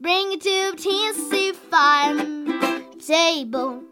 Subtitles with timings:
[0.00, 3.82] Bring it to Tennessee farm table.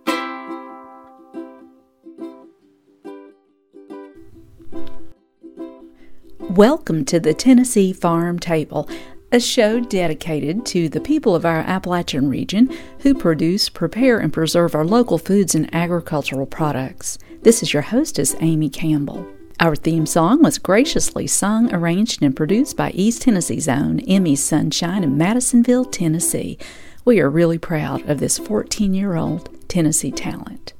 [6.38, 8.88] Welcome to the Tennessee Farm Table,
[9.32, 14.76] a show dedicated to the people of our Appalachian region who produce, prepare, and preserve
[14.76, 17.18] our local foods and agricultural products.
[17.42, 19.26] This is your hostess, Amy Campbell.
[19.58, 25.02] Our theme song was graciously sung, arranged, and produced by East Tennessee's own Emmy Sunshine
[25.02, 26.58] in Madisonville, Tennessee.
[27.06, 30.74] We are really proud of this 14 year old Tennessee talent.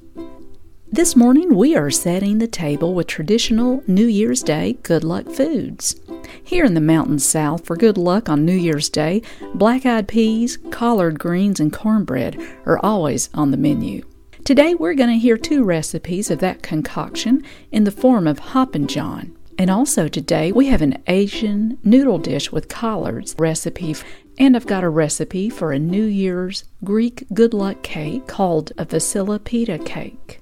[0.93, 5.99] This morning, we are setting the table with traditional New Year's Day good luck foods.
[6.45, 9.23] Here in the mountain south, for good luck on New Year's Day,
[9.55, 14.03] black eyed peas, collard greens, and cornbread are always on the menu.
[14.47, 18.87] Today, we're going to hear two recipes of that concoction in the form of Hoppin'
[18.87, 19.37] John.
[19.59, 23.97] And also today, we have an Asian noodle dish with collards recipe,
[24.39, 28.87] and I've got a recipe for a New Year's Greek good luck cake called a
[28.87, 30.41] Vasila pita cake.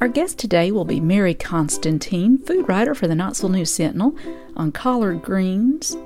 [0.00, 4.16] Our guest today will be Mary Constantine, food writer for the Knoxville News Sentinel,
[4.56, 5.96] on collard greens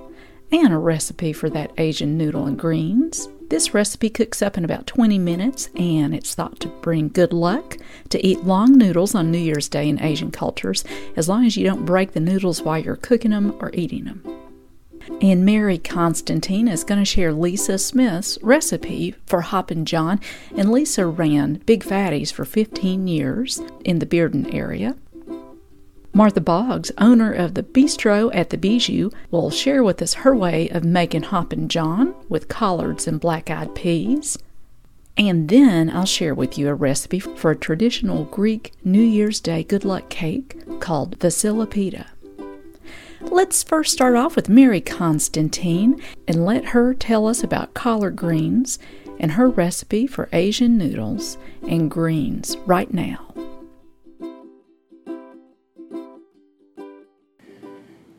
[0.53, 3.28] and a recipe for that Asian noodle and greens.
[3.53, 7.77] This recipe cooks up in about 20 minutes and it's thought to bring good luck
[8.09, 10.85] to eat long noodles on New Year's Day in Asian cultures
[11.17, 14.25] as long as you don't break the noodles while you're cooking them or eating them.
[15.21, 20.19] And Mary Constantine is going to share Lisa Smith's recipe for Hoppin' John.
[20.57, 24.97] And Lisa ran Big Fatty's for 15 years in the Bearden area.
[26.15, 30.69] Martha Boggs, owner of the bistro at the Bijou, will share with us her way
[30.69, 34.37] of making Hoppin' John with collards and black eyed peas.
[35.17, 39.65] And then I'll share with you a recipe for a traditional Greek New Year's Day
[39.65, 42.06] good luck cake called Vasila pita.
[43.23, 48.79] Let's first start off with Mary Constantine and let her tell us about collard greens
[49.19, 53.31] and her recipe for Asian noodles and greens right now.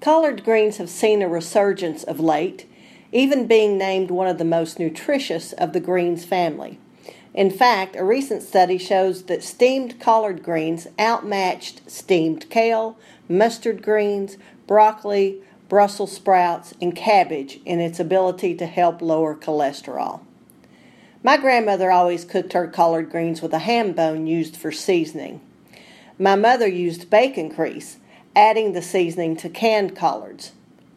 [0.03, 2.69] Collard greens have seen a resurgence of late,
[3.13, 6.77] even being named one of the most nutritious of the greens family.
[7.33, 12.97] In fact, a recent study shows that steamed collard greens outmatched steamed kale,
[13.29, 14.35] mustard greens,
[14.67, 15.37] broccoli,
[15.69, 20.19] Brussels sprouts, and cabbage in its ability to help lower cholesterol.
[21.23, 25.39] My grandmother always cooked her collard greens with a ham bone used for seasoning.
[26.19, 27.99] My mother used bacon grease,
[28.35, 30.51] adding the seasoning to canned collards.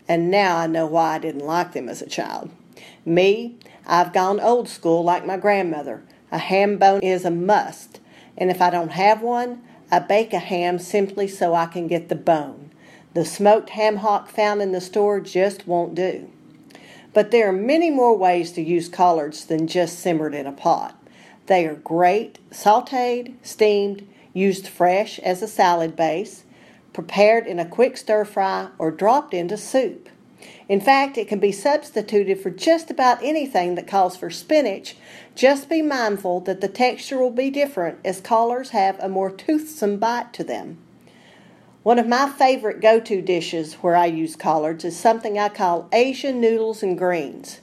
[0.08, 2.50] And now I know why I didn't like them as a child.
[3.04, 6.02] Me, I've gone old school like my grandmother.
[6.32, 8.00] A ham bone is a must,
[8.36, 12.08] and if I don't have one, I bake a ham simply so I can get
[12.08, 12.70] the bone.
[13.14, 16.28] The smoked ham hock found in the store just won't do.
[17.14, 21.00] But there are many more ways to use collards than just simmered in a pot.
[21.46, 26.44] They are great sauteed, steamed, used fresh as a salad base,
[26.96, 30.08] prepared in a quick stir fry, or dropped into soup.
[30.66, 34.96] In fact, it can be substituted for just about anything that calls for spinach.
[35.34, 39.98] Just be mindful that the texture will be different as collards have a more toothsome
[39.98, 40.78] bite to them.
[41.82, 45.90] One of my favorite go to dishes where I use collards is something I call
[45.92, 47.60] Asian noodles and greens.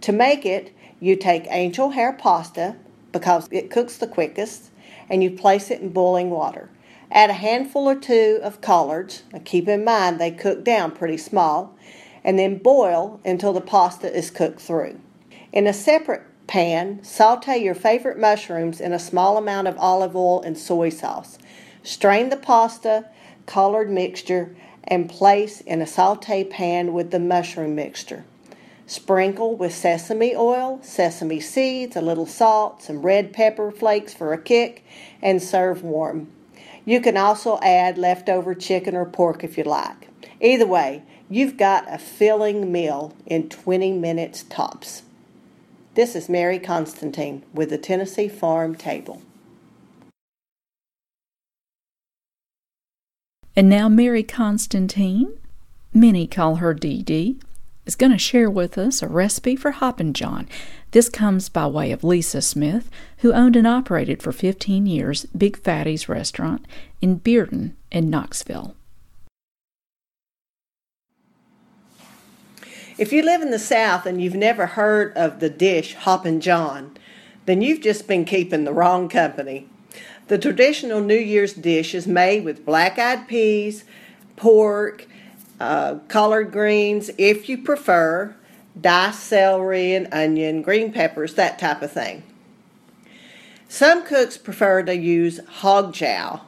[0.00, 2.74] To make it, you take angel hair pasta
[3.12, 4.72] because it cooks the quickest
[5.08, 6.68] and you place it in boiling water.
[7.12, 9.22] Add a handful or two of collards.
[9.34, 11.76] Now keep in mind they cook down pretty small
[12.24, 14.98] and then boil until the pasta is cooked through.
[15.52, 20.40] In a separate pan, saute your favorite mushrooms in a small amount of olive oil
[20.40, 21.36] and soy sauce.
[21.82, 23.04] Strain the pasta,
[23.44, 28.24] collard mixture, and place in a saute pan with the mushroom mixture.
[28.86, 34.38] Sprinkle with sesame oil, sesame seeds, a little salt, some red pepper flakes for a
[34.38, 34.84] kick,
[35.20, 36.28] and serve warm.
[36.84, 40.08] You can also add leftover chicken or pork if you like.
[40.40, 45.02] Either way, you've got a filling meal in 20 minutes tops.
[45.94, 49.22] This is Mary Constantine with the Tennessee Farm Table.
[53.54, 55.38] And now Mary Constantine,
[55.92, 57.38] many call her Dee Dee,
[57.84, 60.48] is going to share with us a recipe for Hoppin' John.
[60.92, 65.56] This comes by way of Lisa Smith, who owned and operated for 15 years Big
[65.58, 66.66] Fatty's restaurant
[67.00, 68.76] in Bearden in Knoxville.
[72.98, 76.96] If you live in the South and you've never heard of the dish Hoppin' John,
[77.46, 79.66] then you've just been keeping the wrong company.
[80.28, 83.84] The traditional New Year's dish is made with black eyed peas,
[84.36, 85.06] pork,
[85.60, 88.34] uh, collard greens, if you prefer,
[88.80, 92.22] diced celery and onion, green peppers, that type of thing.
[93.68, 96.46] Some cooks prefer to use hog jowl.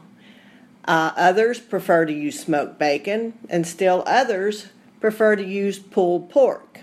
[0.85, 4.69] Uh, others prefer to use smoked bacon, and still others
[5.01, 6.81] prefer to use pulled pork.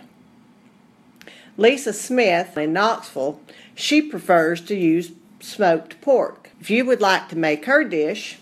[1.58, 3.40] Lisa Smith in Knoxville,
[3.76, 6.50] she prefers to use smoked pork.
[6.60, 8.40] If you would like to make her dish,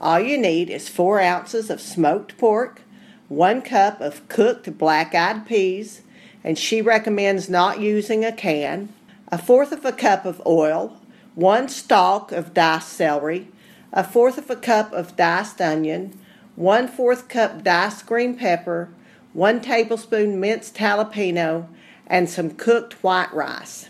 [0.00, 2.82] all you need is four ounces of smoked pork,
[3.30, 6.02] one cup of cooked black eyed peas,
[6.42, 8.88] and she recommends not using a can,
[9.28, 10.96] a fourth of a cup of oil,
[11.36, 13.46] one stalk of diced celery,
[13.92, 16.18] a fourth of a cup of diced onion,
[16.56, 18.88] one fourth cup diced green pepper,
[19.32, 21.68] one tablespoon minced jalapeno,
[22.08, 23.88] and some cooked white rice.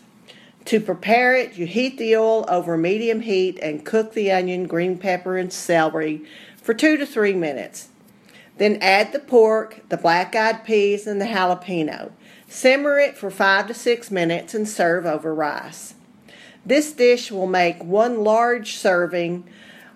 [0.67, 4.99] To prepare it, you heat the oil over medium heat and cook the onion, green
[4.99, 6.27] pepper, and celery
[6.59, 7.90] for two to three minutes.
[8.59, 12.13] Then add the pork, the black eyed peas, and the jalapeno.
[12.49, 15.95] Simmer it for five to six minutes and serve over rice.
[16.65, 19.45] This dish will make one large serving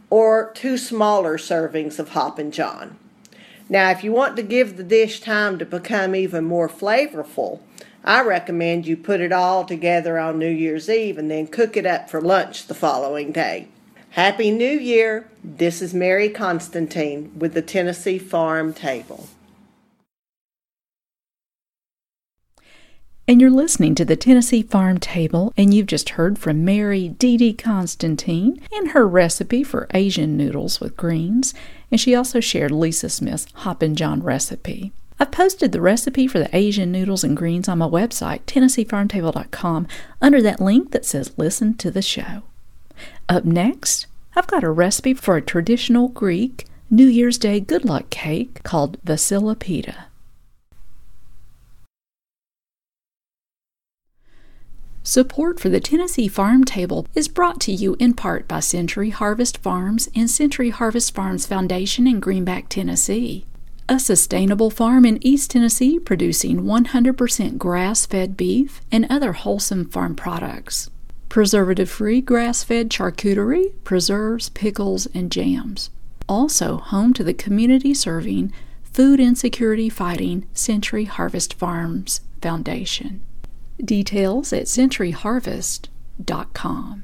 [0.08, 2.98] or two smaller servings of Hoppin' John.
[3.68, 7.60] Now, if you want to give the dish time to become even more flavorful,
[8.04, 11.86] I recommend you put it all together on New Year's Eve and then cook it
[11.86, 13.68] up for lunch the following day.
[14.14, 15.26] Happy New Year!
[15.42, 19.26] This is Mary Constantine with the Tennessee Farm Table.
[23.26, 27.36] And you're listening to the Tennessee Farm Table, and you've just heard from Mary Dee
[27.36, 31.52] Dee Constantine and her recipe for Asian noodles with greens,
[31.90, 34.92] and she also shared Lisa Smith's Hoppin' John recipe.
[35.18, 39.88] I've posted the recipe for the Asian noodles and greens on my website, TennesseeFarmTable.com,
[40.22, 42.44] under that link that says Listen to the Show.
[43.28, 44.06] Up next,
[44.36, 49.02] I've got a recipe for a traditional Greek New Year's Day good luck cake called
[49.02, 50.06] Vasila Pita.
[55.02, 59.58] Support for the Tennessee Farm Table is brought to you in part by Century Harvest
[59.58, 63.46] Farms and Century Harvest Farms Foundation in Greenback, Tennessee.
[63.88, 70.14] A sustainable farm in East Tennessee producing 100% grass fed beef and other wholesome farm
[70.14, 70.90] products
[71.34, 75.90] preservative free grass fed charcuterie, preserves, pickles, and jams.
[76.28, 78.52] Also, home to the community serving,
[78.84, 83.20] food insecurity fighting Century Harvest Farms Foundation.
[83.84, 87.02] Details at centuryharvest.com.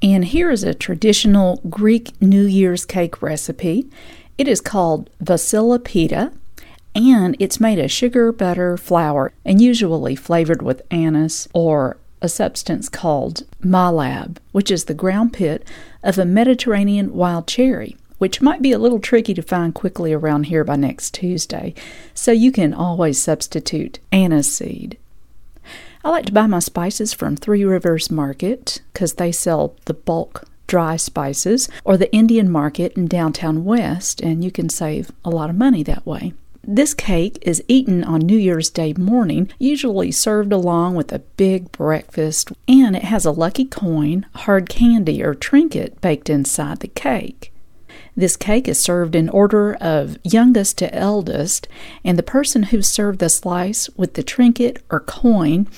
[0.00, 3.86] And here is a traditional Greek New Year's cake recipe.
[4.38, 6.32] It is called Vasila Pita
[6.94, 12.88] and it's made of sugar, butter, flour, and usually flavored with anise or a substance
[12.88, 15.66] called mahlab, which is the ground pit
[16.02, 20.44] of a Mediterranean wild cherry, which might be a little tricky to find quickly around
[20.44, 21.74] here by next Tuesday,
[22.14, 24.96] so you can always substitute anise seed.
[26.04, 30.44] I like to buy my spices from Three Rivers Market because they sell the bulk
[30.66, 35.50] dry spices or the Indian market in downtown West, and you can save a lot
[35.50, 36.32] of money that way.
[36.66, 41.70] This cake is eaten on New Year's Day morning, usually served along with a big
[41.72, 47.52] breakfast, and it has a lucky coin, hard candy, or trinket baked inside the cake.
[48.16, 51.68] This cake is served in order of youngest to eldest,
[52.02, 55.68] and the person who served the slice with the trinket or coin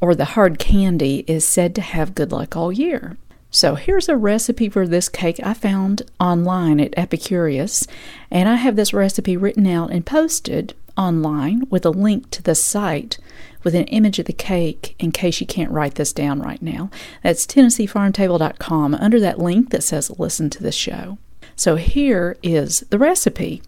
[0.00, 3.16] or the hard candy is said to have good luck all year.
[3.54, 7.86] So here's a recipe for this cake I found online at Epicurious,
[8.30, 12.54] and I have this recipe written out and posted online with a link to the
[12.54, 13.18] site
[13.62, 16.90] with an image of the cake in case you can't write this down right now.
[17.22, 21.18] That's TennesseeFarmTable.com under that link that says listen to the show.
[21.54, 23.62] So here is the recipe.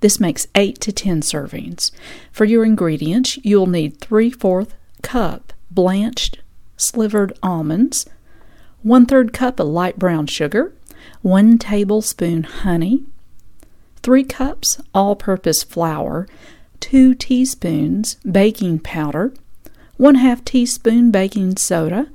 [0.00, 1.92] This makes 8 to 10 servings.
[2.30, 4.66] For your ingredients, you'll need 3 4
[5.02, 6.40] cup blanched
[6.76, 8.06] slivered almonds,
[8.82, 10.72] 1 3 cup of light brown sugar,
[11.20, 13.04] 1 tablespoon honey,
[14.02, 16.26] 3 cups all purpose flour,
[16.80, 19.34] 2 teaspoons baking powder,
[19.98, 22.08] 1 2 teaspoon baking soda,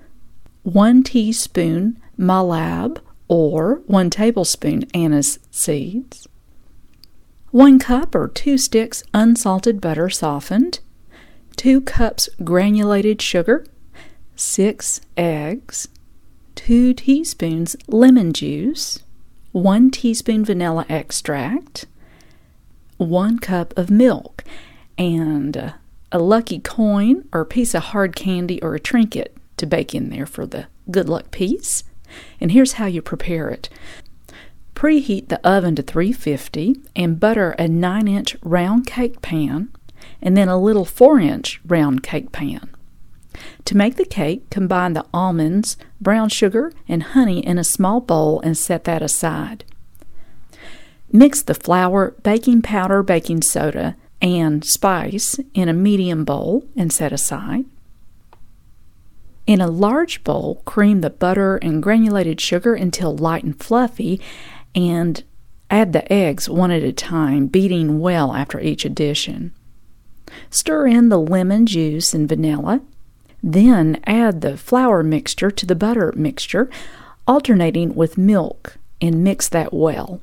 [0.64, 6.28] 1 teaspoon mahlab or 1 tablespoon anise seeds,
[7.52, 10.80] 1 cup or 2 sticks unsalted butter softened,
[11.58, 13.64] 2 cups granulated sugar,
[14.36, 15.88] 6 eggs,
[16.66, 19.04] 2 teaspoons lemon juice,
[19.52, 21.86] 1 teaspoon vanilla extract,
[22.98, 24.44] 1 cup of milk,
[24.98, 25.72] and uh,
[26.12, 30.10] a lucky coin or a piece of hard candy or a trinket to bake in
[30.10, 31.84] there for the good luck piece.
[32.42, 33.70] And here's how you prepare it.
[34.74, 39.70] Preheat the oven to 350 and butter a 9 inch round cake pan
[40.20, 42.75] and then a little 4 inch round cake pan.
[43.66, 48.40] To make the cake, combine the almonds, brown sugar, and honey in a small bowl
[48.42, 49.64] and set that aside.
[51.12, 57.14] Mix the flour, baking powder, baking soda, and spice in a medium bowl and set
[57.14, 57.66] aside.
[59.48, 64.20] In a large bowl, cream the butter and granulated sugar until light and fluffy,
[64.74, 65.24] and
[65.70, 69.54] add the eggs one at a time, beating well after each addition.
[70.50, 72.82] Stir in the lemon juice and vanilla.
[73.48, 76.68] Then add the flour mixture to the butter mixture,
[77.28, 80.20] alternating with milk, and mix that well.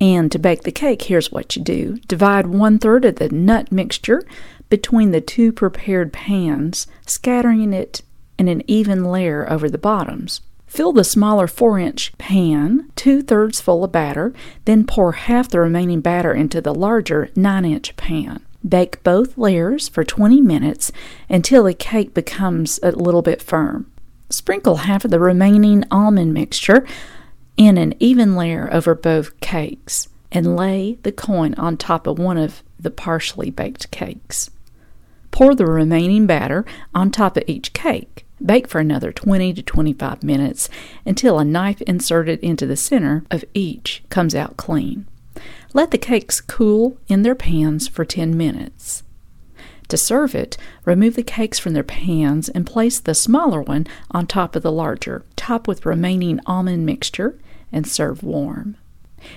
[0.00, 3.72] And to bake the cake, here's what you do divide one third of the nut
[3.72, 4.24] mixture
[4.68, 8.02] between the two prepared pans, scattering it
[8.38, 10.42] in an even layer over the bottoms.
[10.68, 14.32] Fill the smaller 4 inch pan two thirds full of batter,
[14.64, 18.42] then pour half the remaining batter into the larger 9 inch pan.
[18.66, 20.90] Bake both layers for 20 minutes
[21.28, 23.90] until the cake becomes a little bit firm.
[24.30, 26.84] Sprinkle half of the remaining almond mixture
[27.56, 32.36] in an even layer over both cakes and lay the coin on top of one
[32.36, 34.50] of the partially baked cakes.
[35.30, 38.24] Pour the remaining batter on top of each cake.
[38.44, 40.68] Bake for another 20 to 25 minutes
[41.06, 45.06] until a knife inserted into the center of each comes out clean.
[45.76, 49.02] Let the cakes cool in their pans for 10 minutes.
[49.88, 50.56] To serve it,
[50.86, 54.72] remove the cakes from their pans and place the smaller one on top of the
[54.72, 55.22] larger.
[55.36, 57.38] Top with remaining almond mixture
[57.70, 58.78] and serve warm.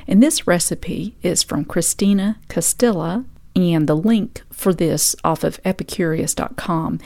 [0.08, 7.02] And this recipe is from Christina Castilla, and the link for this off of epicurious.com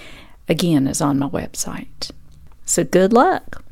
[0.48, 2.12] again is on my website.
[2.66, 3.63] So good luck!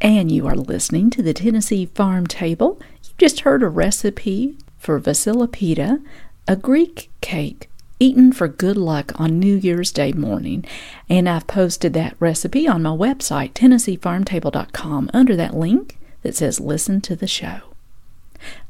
[0.00, 2.80] And you are listening to the Tennessee Farm Table.
[3.04, 6.02] You just heard a recipe for Vasilipita,
[6.46, 10.64] a Greek cake eaten for good luck on New Year's Day morning.
[11.08, 17.00] And I've posted that recipe on my website, TennesseeFarmTable.com, under that link that says Listen
[17.02, 17.60] to the Show.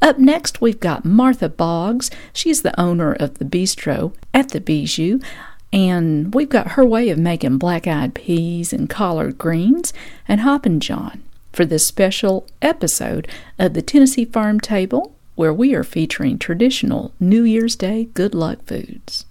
[0.00, 2.10] Up next, we've got Martha Boggs.
[2.32, 5.18] She's the owner of the bistro at the Bijou,
[5.76, 9.92] and we've got her way of making black eyed peas and collard greens
[10.26, 13.28] and Hoppin' John for this special episode
[13.58, 18.64] of the Tennessee Farm Table where we are featuring traditional New Year's Day good luck
[18.64, 19.26] foods.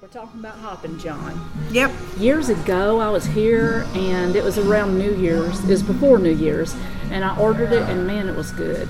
[0.00, 1.38] We're talking about Hoppin' John.
[1.72, 1.90] Yep.
[2.16, 5.62] Years ago, I was here, and it was around New Year's.
[5.64, 6.74] It was before New Year's,
[7.10, 8.88] and I ordered it, and man, it was good.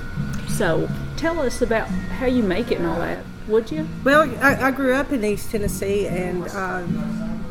[0.57, 3.87] So, tell us about how you make it and all that, would you?
[4.05, 6.83] Well, I, I grew up in East Tennessee, and uh,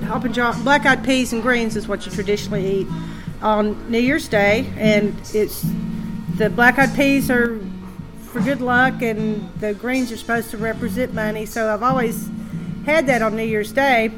[0.08, 2.88] Hoppin' John, black-eyed peas and greens is what you traditionally eat
[3.44, 5.64] on New Year's Day, and it's
[6.38, 7.60] the black-eyed peas are
[8.22, 11.46] for good luck, and the greens are supposed to represent money.
[11.46, 12.28] So I've always
[12.88, 14.12] had that on New Year's Day.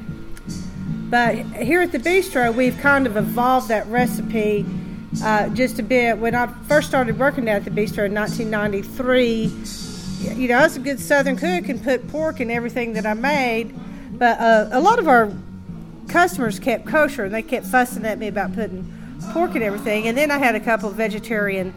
[1.10, 4.65] But here at the bistro, we've kind of evolved that recipe
[5.24, 6.18] uh, just a bit.
[6.18, 10.80] When I first started working at the bistro in 1993, you know, I was a
[10.80, 13.76] good Southern cook and put pork in everything that I made.
[14.18, 15.32] But uh, a lot of our
[16.08, 18.92] customers kept kosher, and they kept fussing at me about putting
[19.32, 20.08] pork and everything.
[20.08, 21.74] And then I had a couple of vegetarian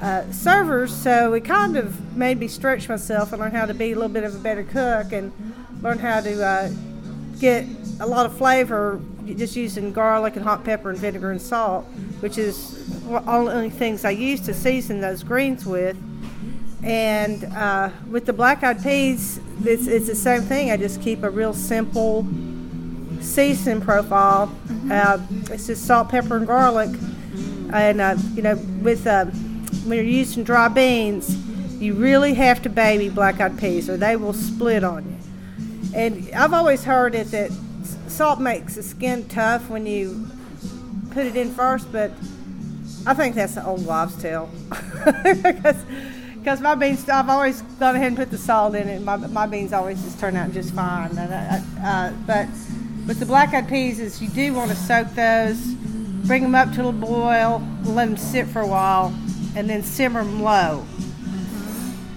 [0.00, 3.92] uh, servers, so it kind of made me stretch myself and learn how to be
[3.92, 5.32] a little bit of a better cook and
[5.82, 6.70] learn how to uh,
[7.38, 7.66] get
[8.00, 11.84] a lot of flavor just using garlic and hot pepper and vinegar and salt,
[12.20, 15.96] which is all the only things I use to season those greens with.
[16.82, 20.70] And uh, with the black eyed peas, it's, it's the same thing.
[20.70, 22.26] I just keep a real simple
[23.20, 24.54] seasoning profile.
[24.90, 25.18] Uh,
[25.50, 26.90] it's just salt, pepper, and garlic.
[27.72, 31.34] And uh, you know, with uh, when you're using dry beans,
[31.80, 35.18] you really have to baby black-eyed peas, or they will split on you.
[35.94, 37.50] And I've always heard it that
[38.14, 40.28] salt makes the skin tough when you
[41.10, 42.12] put it in first, but
[43.06, 44.48] I think that's the old wives' tale.
[46.44, 49.16] Because my beans, I've always gone ahead and put the salt in it, and my,
[49.16, 51.16] my beans always just turn out just fine.
[51.16, 52.48] Uh, but
[53.06, 55.58] with the black-eyed peas, is you do want to soak those,
[56.26, 59.06] bring them up to a boil, let them sit for a while,
[59.56, 60.84] and then simmer them low.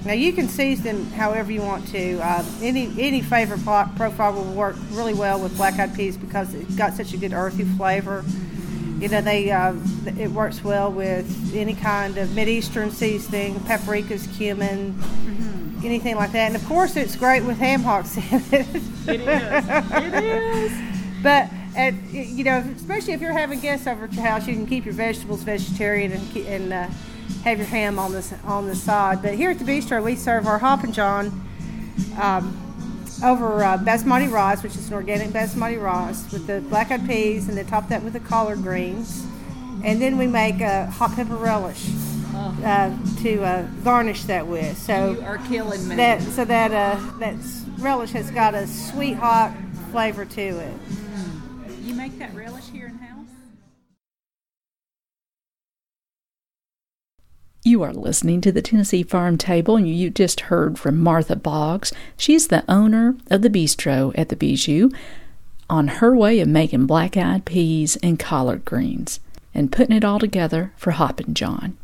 [0.07, 2.19] Now you can season however you want to.
[2.19, 6.93] Uh, any any flavor profile will work really well with black-eyed peas because it's got
[6.93, 8.23] such a good earthy flavor.
[8.99, 9.75] You know, they uh,
[10.17, 15.85] it works well with any kind of Mideastern seasoning, paprikas, cumin, mm-hmm.
[15.85, 16.47] anything like that.
[16.47, 18.23] And of course, it's great with ham hocks in
[18.53, 18.67] it.
[19.09, 19.65] it is.
[19.91, 20.71] It is.
[21.23, 21.49] But
[22.11, 24.93] you know, especially if you're having guests over at your house, you can keep your
[24.93, 26.87] vegetables vegetarian and and uh,
[27.43, 29.21] have your ham on the on the side.
[29.21, 31.43] But here at the bistro, we serve our Hoppin' John.
[32.19, 32.63] Um,
[33.23, 37.47] over uh, basmati rice, which is an organic basmati rice, with the black eyed peas,
[37.47, 39.25] and then top that with the collard greens.
[39.83, 41.89] And then we make a hot pepper relish
[42.63, 44.77] uh, to uh, garnish that with.
[44.77, 45.95] So you are killing me.
[45.95, 47.35] That, so that uh, that
[47.79, 49.55] relish has got a sweet hot
[49.91, 50.89] flavor to it.
[50.89, 51.85] Mm.
[51.85, 52.96] You make that relish here in
[57.77, 61.93] You are listening to the Tennessee Farm Table, and you just heard from Martha Boggs.
[62.17, 64.89] She's the owner of the bistro at the Bijou,
[65.69, 69.19] on her way of making black eyed peas and collard greens
[69.53, 71.77] and putting it all together for Hoppin' John.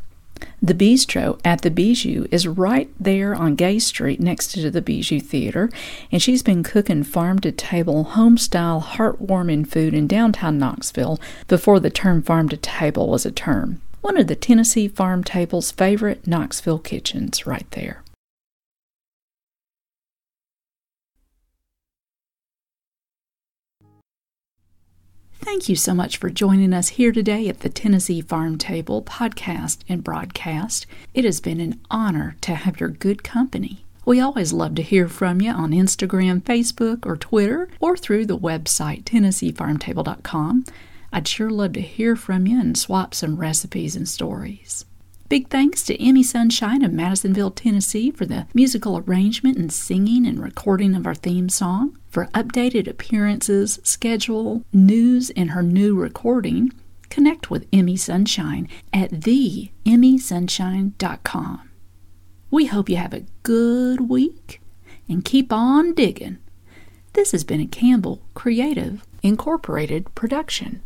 [0.60, 5.20] The bistro at the Bijou is right there on Gay Street next to the Bijou
[5.20, 5.70] Theater,
[6.10, 11.78] and she's been cooking farm to table, home style, heartwarming food in downtown Knoxville before
[11.78, 16.26] the term farm to table was a term one of the Tennessee Farm Table's favorite
[16.26, 18.02] Knoxville kitchens, right there.
[25.32, 29.78] Thank you so much for joining us here today at the Tennessee Farm Table podcast
[29.88, 30.84] and broadcast.
[31.14, 33.86] It has been an honor to have your good company.
[34.04, 38.36] We always love to hear from you on Instagram, Facebook, or Twitter, or through the
[38.36, 40.66] website TennesseeFarmTable.com.
[41.14, 44.84] I'd sure love to hear from you and swap some recipes and stories.
[45.28, 50.42] Big thanks to Emmy Sunshine of Madisonville, Tennessee for the musical arrangement and singing and
[50.42, 51.96] recording of our theme song.
[52.08, 56.72] For updated appearances, schedule, news, and her new recording,
[57.10, 61.70] connect with Emmy Sunshine at theemmysunshine.com.
[62.50, 64.60] We hope you have a good week
[65.08, 66.38] and keep on digging.
[67.12, 70.82] This has been a Campbell Creative Incorporated production.